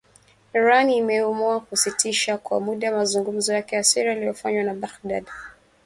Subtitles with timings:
[0.53, 5.25] Iran imeamua kusitisha kwa muda mazungumzo yake ya siri yaliyofanywa na Baghdad